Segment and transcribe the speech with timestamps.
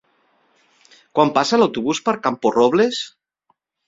[1.19, 3.03] Quan passa l'autobús per Camporrobles?